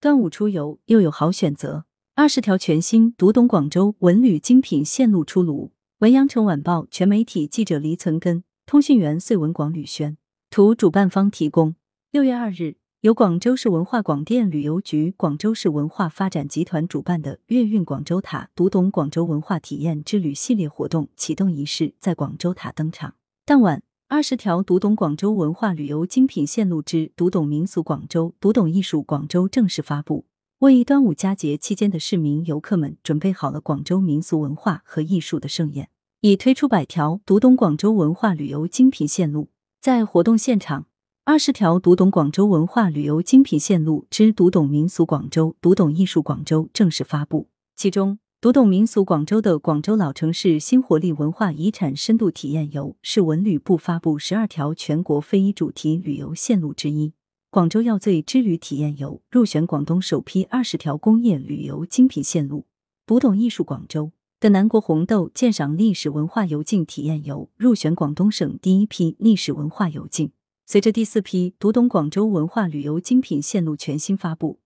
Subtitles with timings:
[0.00, 1.84] 端午出游又有好选择，
[2.14, 5.72] 二十条全新读懂广州文旅精品线路出炉。
[5.98, 10.16] 文阳城晚报全媒体记者黎存根，通讯员穗文广吕轩，
[10.50, 11.74] 图主办方提供。
[12.12, 23.14] 六月二日，由广州市文化广电旅游局、广州市文化发展集团主办的“粤韵广州塔，读懂广州文化体验之旅”系列活动启动仪式在广州塔登场。
[23.44, 23.82] 当晚。
[24.10, 30.24] 二十条读懂广州文化旅游精品线路之读懂民俗广州、读懂艺术广州正式发布，
[30.60, 35.90] 为端午佳节期间的市民游客们准备好了广州民俗文化和艺术的盛宴。
[36.22, 39.50] 已推出百条读懂广州文化旅游精品线路。
[39.78, 40.86] 在活动现场，
[41.26, 48.18] 二十条读懂广州文化旅游精品线路之读懂民俗广州、读懂艺术广州正式发布，其中。
[48.40, 57.14] 读懂民俗广州的广州老城市新活力文化遗产深度体验游是文旅部发布十二条全国非遗主题旅游线路之一。
[57.50, 62.66] 广州药醉之旅体验游入选广东首批二十条工业旅游精品线路。
[63.04, 70.30] 读懂艺术广州的南国红豆鉴赏历史文化游径体验游入选广东省第一批历史文化游径。
[70.64, 74.60] 随着第四批读懂广州文化旅游精品线路全新发布。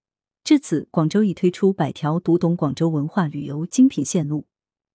[0.45, 4.47] 至此，广州已推出百条读懂广州文化旅游精品线路，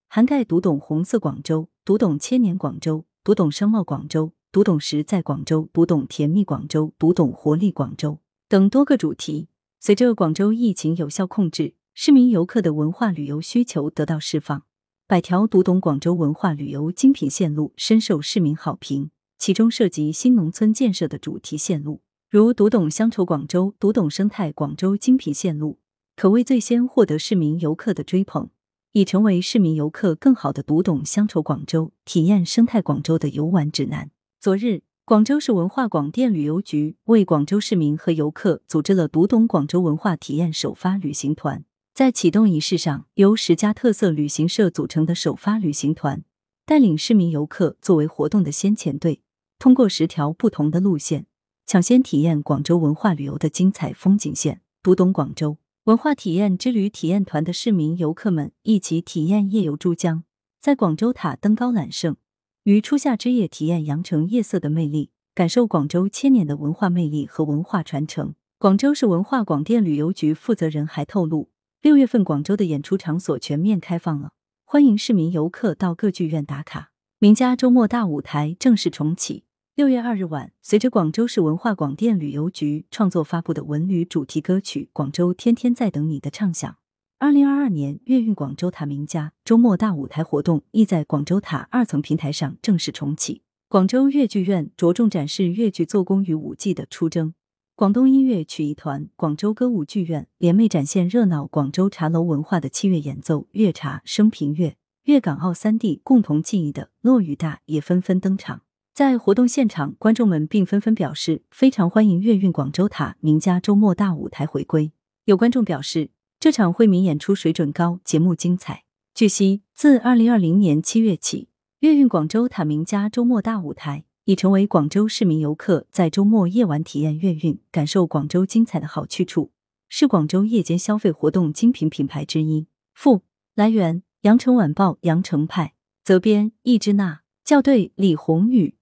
[0.10, 9.48] 涵盖读懂红色广州、读懂千年广州、读懂商贸广州、读懂时在广州、读懂甜蜜广州、读懂活力广州等多个主题。
[9.80, 14.64] 随着广州疫情有效控制，市民游客的文化旅游需求得到释放，
[15.08, 22.02] 百条读懂广州文化旅游精品线路深受市民好评，其中涉及新农村建设的主题线路。
[22.38, 25.80] 如读懂乡愁广州、读懂生态广州精品线路，
[26.16, 28.52] 可谓最先获得市民游客的追捧，
[28.92, 34.12] 已成为市民游客更好的读懂乡愁广州、体验生态广州的游玩指南。
[34.40, 41.66] 昨日，广州市文化广电旅游局为广州市民和游客组织了读懂广州文化体验首发旅行团。
[41.96, 46.24] 在启动仪式上，由十家特色旅行社组成的首发旅行团，
[46.68, 49.24] 带领市民游客作为活动的先遣队，
[49.58, 51.26] 通过十条不同的路线。
[51.68, 60.24] 抢先体验广州文化旅游的精彩风景线，读懂广州文化体验之旅体验团的市民游客们一起体验夜游珠江，
[60.62, 62.16] 在广州塔登高揽胜，
[62.64, 68.34] 于初夏之夜体验羊城夜色的魅力，感受广州千年的文化魅力和文化传承。
[68.58, 71.50] 广州市文化广电旅游局负责人还透露，
[71.82, 74.32] 六月份广州的演出场所全面开放了，
[74.64, 76.92] 欢迎市民游客到各剧院打卡。
[77.20, 79.44] 名家周末大舞台正式重启。
[79.78, 86.78] 六月二日晚，随着广州市文化广电旅游局创作发布的文旅主题歌曲《广州天天在等你》的唱响，
[87.20, 93.44] 二零二二年粤韵广州塔名家周末大舞台活动亦在广州塔二层平台上正式重启。
[93.70, 97.36] 广州粤剧院着重展示粤剧做工与舞技的出征，
[97.76, 108.62] 广东音乐曲艺团、广州歌舞剧院联袂展现热闹广州茶楼文化的器乐演奏、粤茶、升平乐，粤港澳三地共同记忆的落雨大也纷纷登场。
[108.98, 114.92] 在活动现场，观众们并纷纷表示非常欢迎粤韵广州塔名家周末大舞台回归。
[115.26, 116.10] 有观众表示，
[116.40, 118.86] 这场惠民演出水准高，节目精彩。
[119.14, 121.50] 据悉，自二零二零年七月起，
[121.82, 129.52] 粤韵广州塔名家周末大舞台已成为广州市民游客在周末夜晚体验粤韵、感受广州精彩的好去处，
[129.88, 132.66] 是广州夜间消费活动精品品牌之一。
[132.96, 133.22] 附
[133.54, 138.74] 来源：羊城晚报羊城派，责编：易之娜，校对：李红宇。